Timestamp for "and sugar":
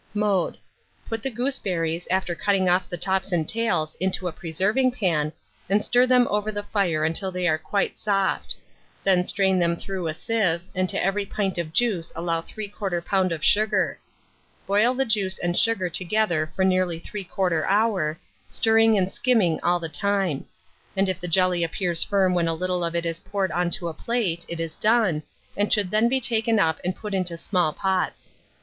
15.37-15.87